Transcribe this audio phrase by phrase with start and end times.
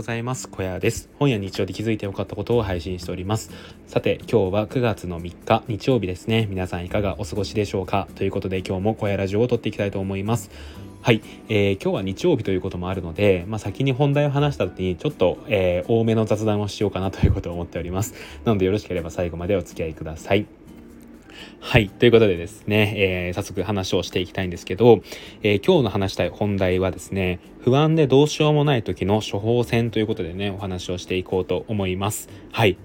[0.00, 0.48] ございます。
[0.48, 1.10] 小屋です。
[1.18, 3.50] 本や日常で気づいてよかったことを配信しております。
[3.86, 6.46] さて今日は9月の3日日曜日ですね。
[6.48, 8.08] 皆さんいかがお過ごしでしょうか？
[8.14, 10.50] ということで今日も小屋ラジオを撮っていきたいと思います。
[11.02, 11.20] はい、
[11.50, 18.14] えー、今日は日曜日ということもあるので、まあ、先に本題を話した時にちょっと、えー、多めの雑談をしようかなということを思っております。
[18.46, 20.46] なのでよろしければ最後までお付き合いください。
[21.60, 21.88] はい。
[21.88, 25.02] ということでですね、えー、早速話をしていきたいんですけど、
[25.42, 32.28] えー、今日の話したい本題はですね、不安でどうしようもない時の処方箋ということでね、お話をしていこうと思います。
[32.50, 32.78] はい。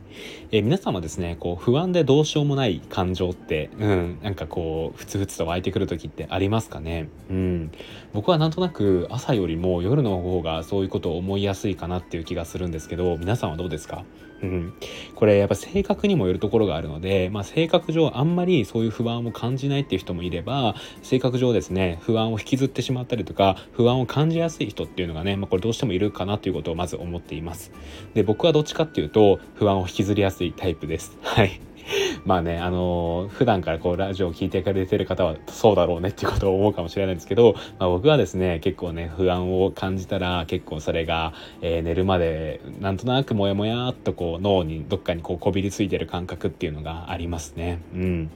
[0.52, 7.08] えー、皆様ですね、こう、不安でどうしようもない感情って、うん、なんかこう、ふつふつと湧いてくる時ってありますかね？
[7.30, 7.72] うん。
[8.13, 14.04] 僕はなんとなく朝よりも夜の方がそういうことを思いやすいかなっていう気がするんですけど、皆さんはどうですか？
[14.45, 14.73] うん、
[15.16, 27.71] これやっぱ性格にもよるところがあるので、まあ、性格上あんまりそういう不安を感じないっていう人もいれば性格上ですね不安を引きずってしまったりとか不安を感じやすい人っていうのがね、まあ、これどうしてもいるかなということをまず思っています。
[28.13, 31.18] で僕はどっちかっていうと不安を引きずりやすいタイプです。
[31.21, 31.60] はい。
[32.26, 47.80] まあね、あのー、普段からこうラジオを聴いてくれてる方はそうだろうねっていうことを思うかもしれないんですけど、まあ、僕はですね、結構ね、不安を感じたら結構それが、えー、寝るまでなんとなくモヤモヤっとこう脳にどっかにこうこびりついてる感覚っていうのがありますね。
[47.94, 48.30] うん。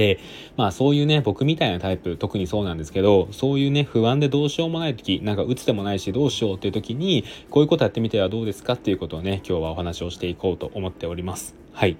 [0.00, 0.18] で、
[0.56, 11.54] まあそういうね、僕みたいなタイプ、特にそうなんですけど、そういうね、不安でどうしようもない時、なんか打つでもないしどうしようっていう時に、こういうことやってみてはどうですかっていうことをね、今日はお話をしていこうと思っております。
[11.74, 11.98] はい。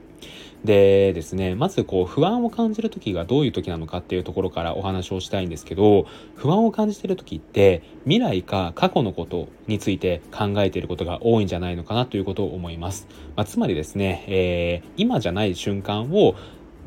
[0.64, 6.06] でですね、まずこう不安を感じる時がどういう時なのかっていうところからお話をしたいんですけど、
[6.36, 13.08] 不安を感じてる時って未来か過去のことについて考えていることが多いんじゃないのかなということを思います。
[13.36, 16.34] まあ、つまりですね、えー、今じゃない瞬間を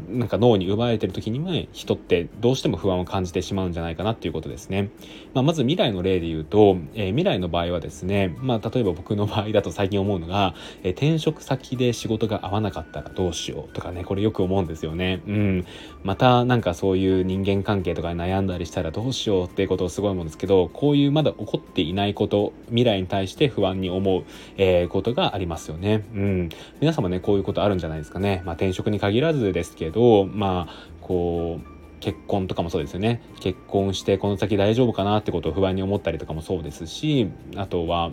[0.09, 4.89] なんか脳に奪われてる時にも人ってどうしても不安を感じてしまうんじゃないかなっていうことですね。
[5.33, 15.21] まあ、まず未来の例で言うと、えー、未来の場合はですね、まあ、例えば僕の場合だと最近思うのが、えー、転職先で仕事が合わなかったらどうしようとかね、これよく思うんですよね。
[15.27, 15.65] うん。
[16.03, 24.23] またなんかそういう人間関係とかに悩んだりしたらどうしようっていうことをすごい思うんですけど、こういうまだ起こっていないこと、未来に対して不安に思う、
[24.57, 26.05] えー、ことがありますよね。
[26.13, 26.49] うん。
[26.79, 28.41] 皆様ね、こういうことあるんじゃないですかね。
[28.45, 31.73] まあ、転職に限らずですけど、まあ、こう、
[32.03, 33.21] 結婚とかもそうですよね。
[33.39, 38.11] 結婚してこの先大丈夫かなってことを不安に思ったりとかもそうですしあとは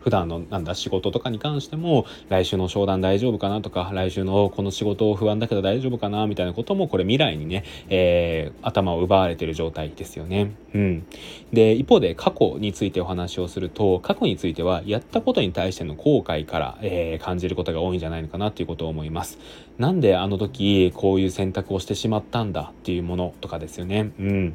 [0.00, 10.52] 普段のなんだ仕事とかに関しても来週の商談大丈夫かなとか来週のこの仕事不安だけど大丈夫かなみたいなこともこれ未来にね、えー、頭を奪われてる状態ですよね。
[10.74, 11.06] うん、
[11.52, 19.38] で一方で過去についてお話をすると過去についてはやったことに対しての後悔から、えー、感じることが多いんじゃないのかなということを思います。
[19.78, 24.12] なんであの時こういう選択をしてしまったんだっていうものとかですよね。
[24.18, 24.54] うん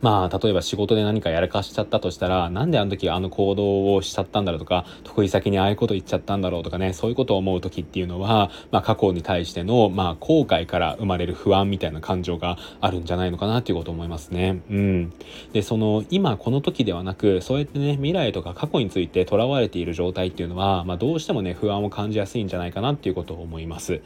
[0.00, 14.62] まあ、例えば仕事で何かやらかしちゃったとしたら、なんであの時あの行動をしちゃったんだろうとか、得意先にああいうこと言っちゃったんだろうとかね、そういうことを思う時っていうのは、まあ、過去に対しての、まあ、後悔から生まれる不安みたいな感情があるんじゃないのかなっていうことを思いますね。
[14.70, 15.12] うん。
[15.52, 24.00] で、その、今この時ではなく、そうやってね、未来とか過去について囚われている状態っていうのは、まあ、どうしてもね、不安を感じやすいんじゃないかなっていうことを思います。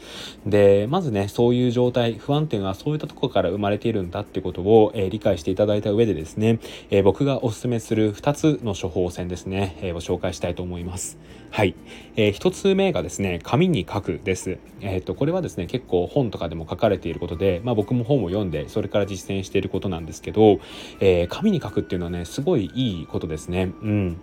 [0.45, 6.59] で、まずね、そういう状態、不安っていうのはそういったところから生まれているんだってことを、えー、理解していただいた上でですね、
[6.91, 11.19] えー、僕がおすすめする2つの処方箋ですね、えー、ご紹介したいと思います。
[11.51, 11.77] はい。
[12.17, 14.59] えー、1つ目がですね、紙に書くです。
[14.81, 20.59] えっ、と、これはですね、結構本とかでも書かれていることで、まあ僕も本を読んで、それから実践していることなんですけど、
[21.01, 23.73] え紙に書くっていうのはね、すごいいいことですね。
[23.83, 24.17] うん。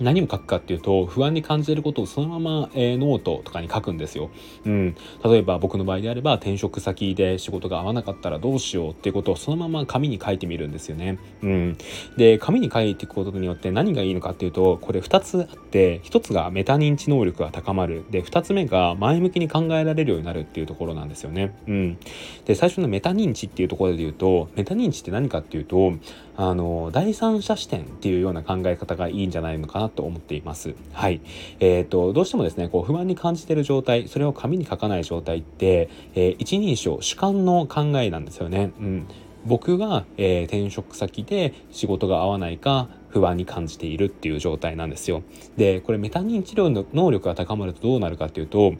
[0.00, 4.30] 何を書くかっていうと不安に感じることをそのまま、えー、ノートとかに書くんですよ。
[4.64, 11.18] うん、例えば僕の場合であれば転職先で仕事が合わなかったらどうしようっていうことをそのまま紙に書いてみるんですよね。
[11.42, 11.78] うん、
[12.16, 21.54] で紙に書いていくことによって何がいいのかっていうとこれ2つあって1つがメタ認知能力が高まるで2つ目が前向きに考えられるようになるっていうところなんですよね。
[21.66, 21.98] うん、
[22.44, 25.94] で最初のメタ認知っていうところで言うとメタ認知って何かっていうと
[26.36, 30.74] あの第三者視点っていうような考え方がいいんじゃないのかなと思っています。
[30.92, 31.20] はい。
[31.60, 38.72] えっ、ー、と、どうしてもですね、こう不安に感じている状態、それを紙に書かない状態って、えー、一人称、主観の考えなんですよね。
[38.78, 39.06] うん。
[39.46, 45.22] 僕が、えー、転職先で仕事が合わないか不安に感じているっていう状態なんですよ。
[45.56, 48.74] で、これメタ認知療の能力が高まるとどうなるかっていうと、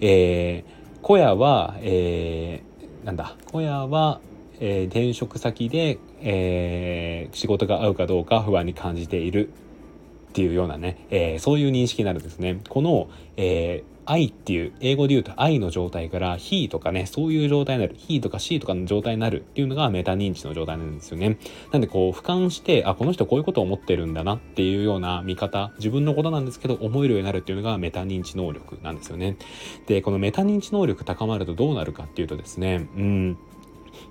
[0.00, 4.20] えー、小屋は、えー、なんだ、小屋は、
[4.60, 9.50] えー、転職先で、えー、仕事が合うかどうか不安に感じている
[10.28, 12.60] っていうようなね、えー、そういう認識になるんですね。
[12.68, 21.36] この、えー愛っていう英語で言うと愛の状態から he とかねそういう状態になる he とか C とかの状態になるっていうのがメタ認知の状態なんですよね。
[21.72, 29.36] なんでこう俯瞰してあこの人こういうことを思ってるんだなっていうような見方自分のことなんですけど思えるようになるっていうのがメタ認知能力なんですよね。
[29.86, 33.38] でこのメタ認知能力高まるとどうなるかっていうとですねうん。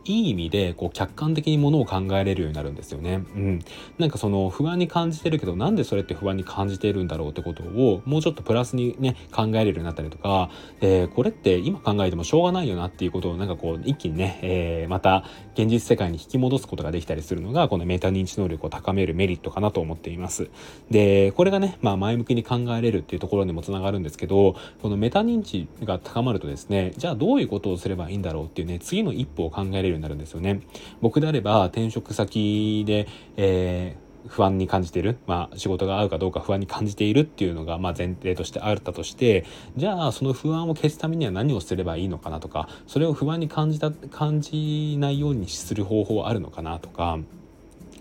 [0.07, 3.23] いい意味でこう客観的にものを考えれるようになるんですよね。
[3.35, 3.59] うん。
[3.97, 10.49] なんかその不安に感じてるけどなんでそれって不安に感じているんだろうってことをもうちょっとプラスにね考えれるようになったりとか、
[10.81, 15.23] えー、これって今考えてもしょうがないよなっていうことをなんかこう一気にね、えー、また
[15.53, 20.49] 現実世界に引き戻すことができたりするのがこのメタ認知能力を高めるメリットかなと思っています。
[20.89, 30.61] で、これがね、まあ前向きに考えれるっていうところにもつながるんですけど、このメタ認知が高まるとですね、じゃあどういうことをすればいいんだろうっていうね、次の一歩を考えれるになるんですよね。
[31.01, 39.45] 僕であれば転職先で、えー不安に感じている、まあ、仕事が合うかどうか不安に感じているっていうのが、まあ、前提としてあったとして
[39.75, 47.19] じゃあその不安を消すためには何をすればいいのかなとかそれを不安に感じた感じないようにする方法はあるのかなとか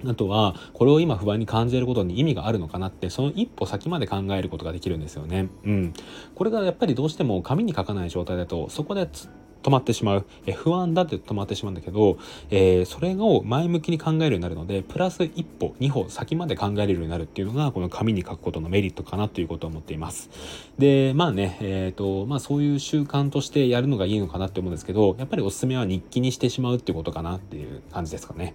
[0.06, 5.48] あとはこれを今不安に感じることに意味があるのかなってその一歩先まで考えることができるんですよね。
[5.64, 5.94] うん、
[6.34, 9.08] これがやっぱりどうしても紙に書かない状態だとそこで
[9.62, 12.18] 止まってしまう、え不安だって止まってしまうんだけど、
[12.50, 20.30] えー、それを前向きに考えるようになるのでプラス一歩二歩先まで考えれるようになるっていうのがこの紙に書くことのメリットかなということを思っています。
[20.78, 28.54] でまあねえっ、ー、とまあそういう習慣としてやるのがいいのかなって思うんですけどやっぱりおすすめは日記にしてしまうっていうことかなっていう感じですかね。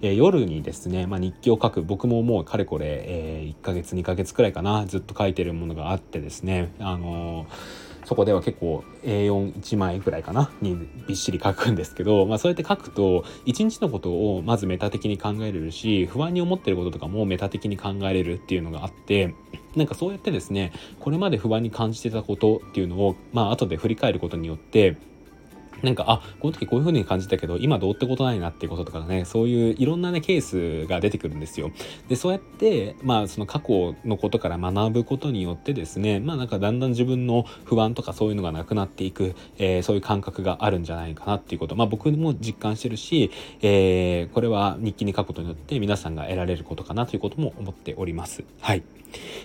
[0.00, 1.82] えー、夜にですね、まあ、日記を書く。
[1.82, 4.86] 僕ももうかれこれ、え、1ヶ月2ヶ月くらいかな。
[4.86, 6.72] ずっと書いてるものがあってですね。
[6.78, 19.34] あのーそこでは結構 A41 枚ぐらいかなにびっしり書くんですけど、まあ、そうやって書くと一日のことをまずメタ的に考えれるし不安に思ってることとかもメタ的に考えれるっていうのがあって
[19.74, 24.96] なんかそうやってですねこれまで不安に感じてたことっていうのをまあ後で振り返ることによって
[25.82, 31.70] なんか、あ、この時こういう風に感じたけど、今どうってことないなっていうこととかね、そういういろんなね、ケースが出てくるんですよ。
[32.08, 43.30] で、そうやって、まあ、その過去のことから学ぶことによってですね、まあなんかだんだん自分の不安とかそういうのがなくなっていく、えー、そういう感覚があるんじゃないかなっていうこと、まあ僕も実感してるし、
[43.62, 48.44] えー、これは日記に書くことによって皆さんが得られることかなということも思っております。
[48.60, 48.82] はい。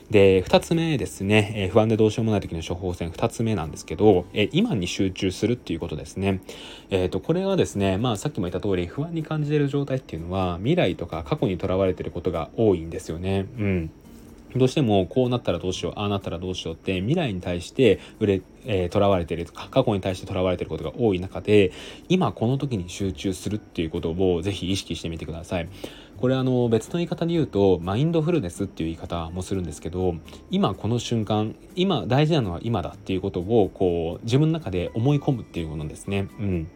[0.09, 6.30] で、二つ目ですね、えー、不安でどうしようもない時の処方箋二つ目なんですけど、え、今に集中するっていうことですね。
[6.89, 13.47] えっ、ー、と、これはですね、まあさっきも言った通り、不安に感じている状態っていうのは、未来とか過去にとらわれてることが多いんですよね。
[13.57, 13.91] うん。
[14.55, 21.71] どうしてもこうなったらどうしよう、ああなったらどうしようって未来に対して売れ、えー、囚われてるとか、過去に対してとらわれてることが多い中で、
[22.09, 25.69] 今この時に集中するっていうことをぜひ意識してみてください。
[26.21, 30.13] これあの別の言い方で言うと、マインドフルネスっていう言い方もするんですけど、
[30.51, 36.27] 今この瞬間、今大事なのは今だっていうことをこう自分の中で思い込むっていうものですね。
[36.39, 36.68] うん。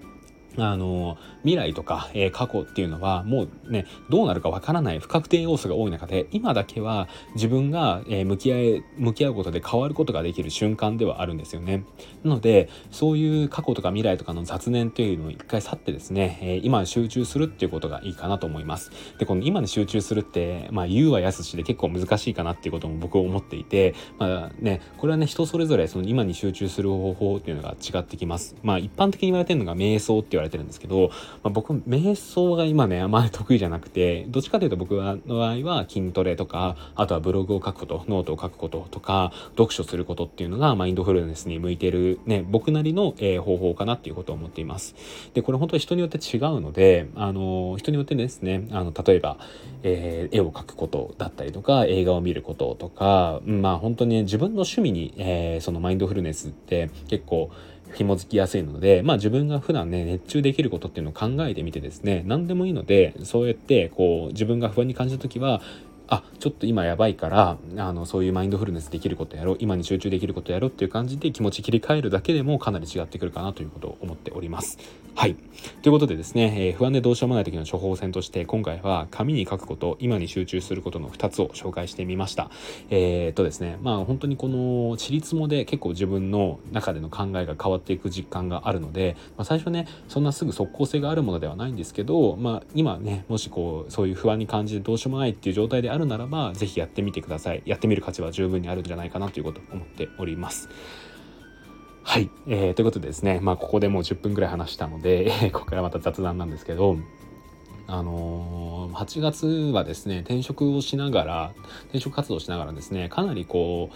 [0.57, 11.83] あの未来とか、えー、過去っていうのはもうねどうなるかわからない不確定要素が多い中で今だけは自分が、えー、向き合い向き合うことで変わることができる瞬間ではあるんですよね。
[12.23, 18.91] なのでそういう過去とか未来とかの雑念というのを一回去ってですね、えー、今に集中するっていうことがいいかなと思います。
[19.19, 28.55] でこの今に集中するってまあ言うはやすしで結構難しいかなっていうことも僕は思っていてまあねこれはね人それぞれその今に集中する方法っていうのが違ってきます。
[28.63, 31.09] まあ一般的に言われてるのが瞑想って言われてるんですけど、
[31.43, 44.95] まあ、僕、瞑想が今ね、あまり得意じゃなくて、どっちかというと僕の場合は筋トレとか、あとはブログを書くこと、ノートを書くこととか、読書することっていうのがマインドフルネスに向いてるね、僕なりの、えー、方法かなっていうことを思っています。
[45.33, 49.37] で、これ本当に人によって違うので、あの、人によってですね、あの、例えば、
[49.83, 57.51] えー、絵を描くことだったりとか、映画を見ることとか、まあ本当に、ね、自分の趣味に、えー、そのマインドフルネスって結構、
[57.95, 65.61] 紐づきやすいので、まあ自分が普段ね、熱中できることっていうのを考えてみてですね、何でもいいので、そうやってこう自分が不安に感じた時は、
[66.07, 74.77] あちょっと今やばいからあのそういうマインドフルネスできることやろう今に集中できることやろうっていう感じで気持ち切り替えるだけでもかなり違ってくるかなということを思っております。
[75.17, 75.35] はい。
[75.81, 82.51] ということでですね、えー、不安でどうしようもない時の処方箋として今回は紙に書くこと今に集中することの2つを紹介してみました。
[82.89, 97.63] えー、っとですねまあ本当にこのちりつもで結構自分の中での考えが変わっていく実感があるので、まあ、最初ねそんなすぐ即効性があるものではないんですけど、まあ、今ねもしこうそういう不安に感じてどうしようもないっていう状態であるならば是非やってみてください。
[97.65, 100.69] やってみる価値は十分にあるんじゃないかなということを思っております。
[102.03, 106.97] はい、えー、ということでですねまあここでもう10分ぐらい話したので ここからまた雑談なんですけど
[107.87, 111.53] あのー、8月はですね転職をしながら
[111.85, 113.95] 転職活動しながらですねかなりこう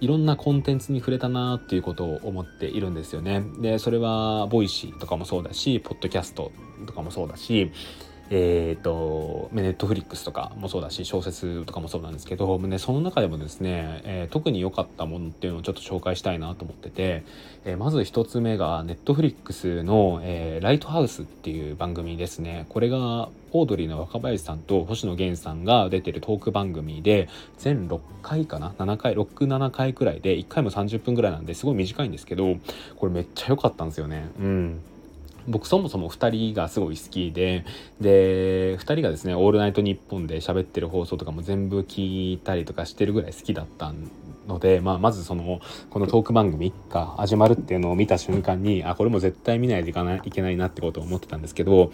[0.00, 3.44] いろんなコンテンツに触れたなっていうことを思っているんですよね。
[3.58, 6.52] でそれは Voicy とかもそうだしポッドキャスト
[6.86, 7.70] とかもそうだし
[8.32, 17.24] えっ、ー、と、 Netflix とかもそうだし、小説とかもそうなんですけど、ね、その中でもですね、えー、特に良かったものっていうのをちょっと紹介したいなと思ってて、
[17.64, 22.66] えー、まず一つ目が、ネットフリックスの、えライトハウスっていう番組ですね。
[22.68, 32.56] これが、オードリーの若林さんと星野源さんが出てるトーク番組で、全6回かな ?7 回、6、7回くらいで、1回も30分くらいなんですごい短いんですけど、
[32.94, 34.28] これめっちゃ良かったんですよね。
[34.38, 34.80] うん。
[35.50, 37.64] 僕そもそも2人がすごい好きで
[38.00, 43.92] で2人がですね「オールナイトニッポン」で喋ってる放送とかも全部聞いたりとかしてるぐらい好きだった
[44.46, 51.92] ので、まあ、まずそのこのトーク番組が始まるっていうのを見た瞬間にあこれも絶対見ないといかないいけないなってことを思ってたんですけど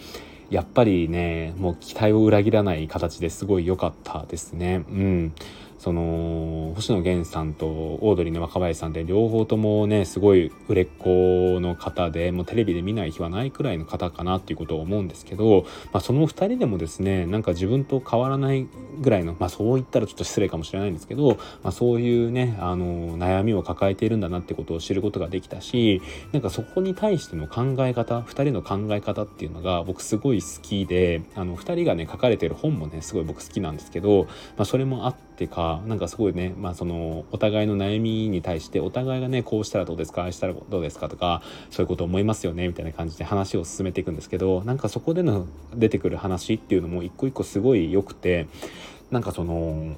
[0.49, 4.85] やっぱりねもう期待を裏切らない形ですごい良かったですね。
[4.89, 5.33] うん
[5.79, 18.67] その星野源さんとオードリーの若林さんで両方ともねすごい売れっ子の方でもうテレビで見ない日はないくらいの方かなっていうことを思うんですけど、まあ、その2人でもですねなんか自分と変わらない
[18.99, 48.47] ぐらいの、まあ、そう言ったらちょっと失礼かもしれないんですけど、まあ、そういうねあの悩みを抱えているんだなってことを知ることができたしなんかそこに対しての考え方2人の考え方っていうのが僕すごい好きであの2人がね書かれてる本もねすごい僕好きなんですけど、まあ、それもあってかなんかすごいね、まあ、そのお互いの悩みに対してお互いがねこうしたらどうですかああしたらどうですかとかそういうこと思いますよねみたいな感じで話を進めていくんですけどなんかそこでの出てくる話っていうのも一個一個すごい良くて
[49.11, 49.95] なんかその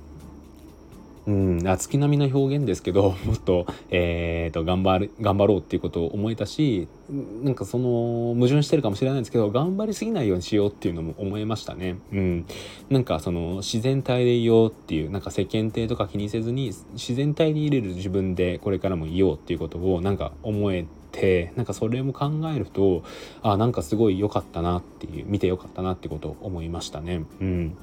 [1.29, 6.87] うん、月並みの表現ですけど もっと,、えーと、頑張る頑張ろうっていうことを思えたし
[7.43, 11.97] なんかその矛盾してるかもしれないんですけど頑張りすぎないようにしようっていうのも思いましたね。
[12.11, 12.45] うん、
[12.89, 23.03] なんかその自然体でいようっていうなんか世間体とか気にせずに自然体に入れる自分でこれからもいようっていうことをなんか思えてなんかそれも考えると
[23.41, 27.23] あなんかすごい良かったなっていう見て良かったなってことを思いましたね。
[27.39, 27.77] うん、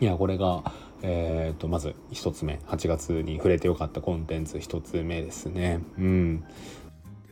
[0.00, 0.62] いやこれが
[1.02, 5.80] えー、とまず1つ目8月に触れてよかったコンテンツ1つ目ですね。
[5.98, 6.44] うん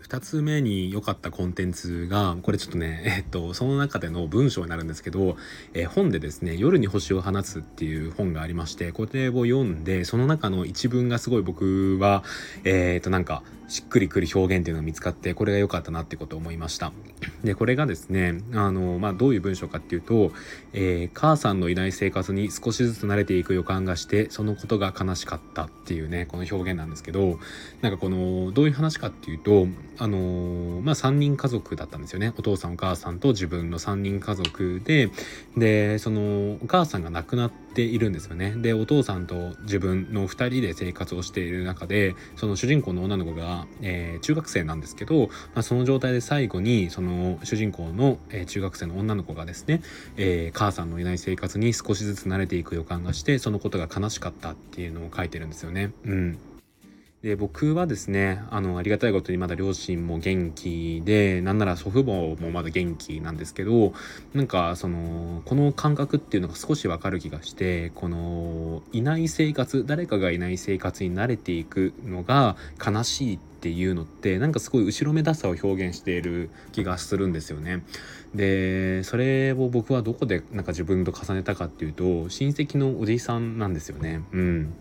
[0.08, 5.36] 2つ目に良かったコンテンツがこれちょっとね えっとその中での文章になるんですけど、
[5.74, 12.24] え、本でですね「夜に星を放つ」っていう本がありましてこれを読んでその中の一文がすごい僕は
[12.64, 16.90] えっ、となんかしっくりくる表現っていうのが見つかってこれが良かったなってことを思いました。
[17.44, 20.32] でこれがですねあの、まあ、どういう文章かっていうと、
[20.72, 27.38] えー、母さんのいない生活に少しずつ慣れていく予感がしてそのことが悲しかったっていうねこの表現なんですけど
[27.82, 29.66] なんかこのどういう話かっていうと
[29.98, 32.32] あのまあ3人家族だったんですよね。
[32.38, 35.10] お父さんお母さんと自分の3人家族で。
[35.56, 38.54] でそのお母さんが亡くなっているんですよね。
[38.56, 49.82] でお父さんと自分の2人で生活をしている中でその主人公の女の子がえー、中学生なんですけど、まあ、その状態で最後にその主人公の、えー、中学生の女の子がですね、
[50.16, 55.92] え、母さんのいない生活に少しずつ慣れていく予感がしてそのことが悲しかったっていうのを書いてるんですよね。
[56.04, 56.38] うん。
[57.22, 63.92] で僕はですねあのありがたいことにまだ両親も元気でなんなら祖父母もまだ元気なんですけど
[64.34, 77.82] なんかそのこの感覚っていうのが少しわかる気がしてこのいない生活誰かがいない生活に慣れていくのが悲しいっていうのってなんかすごい後ろめたさを表現している気がするんですよね。
[78.32, 84.22] でそれを僕はどこでなんか自分と重ねたかっていうと親戚のおじいさんなんですよね。
[84.30, 84.74] うん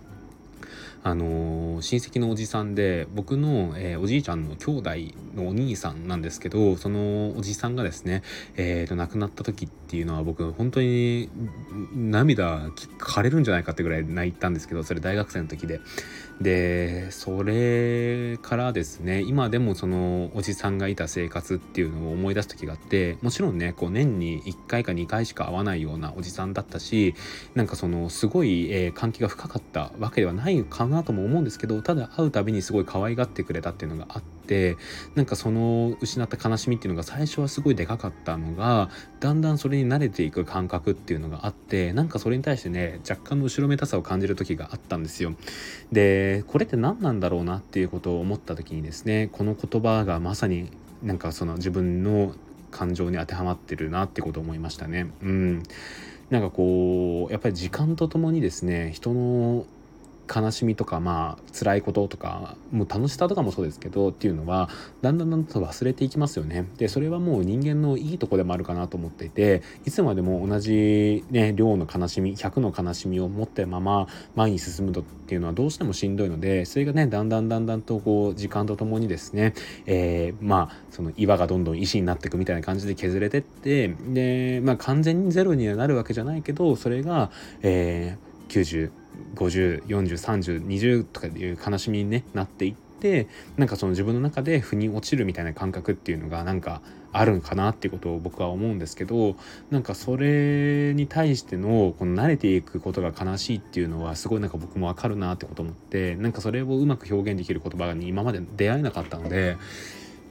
[1.07, 4.89] あの親戚のおじさんで僕の、えー、おじいちゃんの兄弟
[5.35, 8.23] のお兄さんなんですけどそのおじさんがですね、
[8.57, 11.29] えーと、亡くなった時っていうのは僕本当に
[11.95, 12.67] 涙
[12.99, 15.79] 枯れるんじゃないかってぐらい泣いたんですけどそれ大学生の時で。
[16.41, 27.15] でそれからですね今でもそのおじさんがいた生活っていうのを思い出す時があってもちろんねこう年に1回か2回しか会わないようなおじさんだったし
[27.55, 34.77] なんかそのすごい、えー、関係が深かったわけではないかななとも思うんですけどただ会うたびにすごい可愛がってくれたっていうのがあって
[35.15, 38.89] なんかその失った悲しみっていうのが最初はすごいでかかったのが
[39.19, 45.33] だんだんそれに慣れていく感覚っていうのがあってなんかそれに対してね若干の後ろめたさを感じる時があったんですよ。
[45.91, 50.71] でこれって何なんだろうなっていうことを思った時にですねこの言葉がまさに
[51.03, 52.33] なんかその自分の
[52.71, 55.11] 感情に当てはまってるなってことを思いましたね。
[55.21, 55.63] うん
[56.29, 59.65] なんかこうやっぱり時間とともにですね人の
[60.34, 64.69] 悲しみとかまあ辛いこととかもう楽しさとかもそうですけどっていうのは
[65.01, 66.65] だんだんだんと忘れていきますよね。
[66.77, 79.53] でそれはもう人間のいいとこでもあるかなと思っていていつまでも同じね量の悲しみ100の悲しみを持ったまま前に進むとっていうのはどうしてもしんどいのでそれがねだんだんだんだんとこう時間とともにですね、
[79.86, 87.31] えー、まあその岩がどんどん石になっていくみたいな感じで削れてってでまあ完全にゼロにはなるわけじゃないけどそれが、
[87.62, 88.91] えー、90
[89.36, 96.81] 50403020とかいう悲しみに、ね、なっていってなんかその自分の中で腑に落ちるみたいな感覚っていうのがなんか
[97.13, 99.36] あるんかなっていうことを僕は思うんですけど
[99.71, 109.57] なんかそれに対してのこの慣れていくことが悲しいっていうのはすごいなんか僕もわかるなってこと思ってなんかそれをうまく表現できる言葉に今まで出会えなかったので。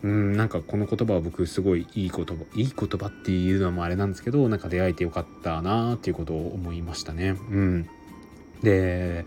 [0.03, 7.31] うんなんかこの言葉は僕すごいいい言葉いい言葉っていうのもあれなんですけどなんか出会えてよかったなっていうことを思いましたね。
[7.31, 7.89] うん
[8.63, 9.25] で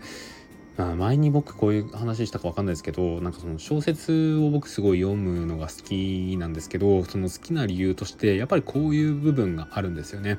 [0.96, 10.38] 前に僕こういう話したか分かんないですけどなんかその小説を僕すごい読むのが好きなんですけどその好きな理由としてやっぱりこういう部分があるんですよね。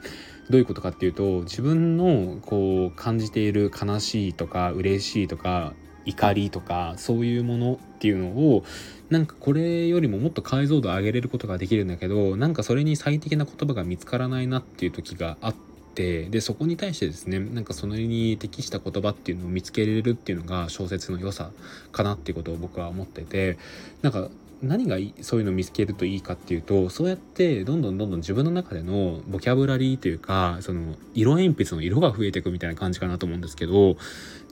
[0.50, 5.74] どういうことかっていうと自分のこう感じている悲しいとか嬉しいとか
[6.06, 8.64] 怒りとかそういうものっていうのを
[9.10, 15.71] なんかこれよりももっと解像度上げれることができるんだけどなんかそれに最適な言葉が見つからないなっていう時があって。
[15.94, 21.52] てでそこに対してですねなんかそのに適した言葉っていうのを見つけれるっていうのが小説の良さ
[21.92, 23.58] かなっていうことを僕は思ってて
[24.02, 24.30] なんか
[24.62, 33.98] 何がそういうのを見つけるといいかっていうとそうやってどんどんどんどん自分の中でのボキャブラリーというかその色鉛筆の色が増えていくみたいな感じかなと思うんですけど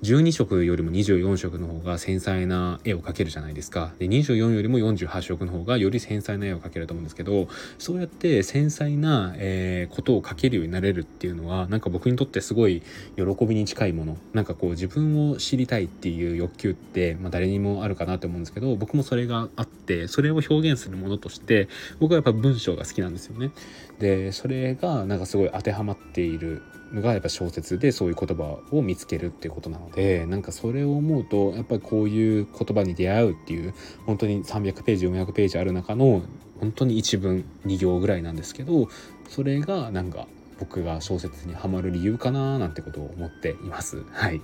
[0.03, 12.81] 12色よりも24色の方が繊細な絵を描けるじゃないですかで24よりも48色の方がより繊細な絵を描けると思うんですけどそうやって繊細な、えー、ことを描けるようになれるっていうのはなんか僕にとってすごい
[13.15, 21.67] 喜びに近いものなんかこう自分を知りたいっていう欲求って、まあ、誰にもあるかなと思うんですけど僕もそれがあってそれを表現するものとして
[21.99, 23.51] 僕はやっぱ文章が好きなんですよね。
[23.99, 26.61] でそれがなんかすごい当てはまっている
[26.93, 33.73] がやっぱ小説でそういう言葉を見つけるっていうことなのでなんかそれを思うとやっぱりこういう言葉に出会うっていう
[34.05, 36.21] 本当に300ページ400ページある中の
[36.59, 38.89] 本当に一文2行ぐらいなんですけど
[39.27, 40.27] それがなんか
[40.59, 44.03] 僕が小説にはまる理由かななんてことを思っています。
[44.11, 44.41] はい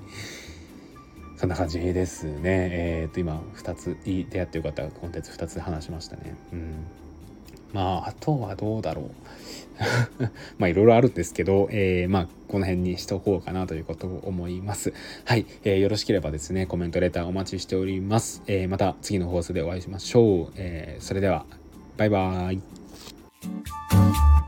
[1.37, 2.39] そんな感じですね。
[2.45, 6.33] えっ、と今2つ出会ってよかったコンテンツ2つ話しましたね。
[6.53, 6.85] うん
[7.73, 9.11] まああとはどうだろう
[10.57, 14.93] まあいろいろあるんですけど、えー、まあこの辺にしとこうかなということを思います。
[15.25, 21.45] はい、えー、よろしければですねコメントレターお待ちしております、えー、また次の放送でお会いしましょう、えそれでは
[21.97, 24.44] バイバーイ。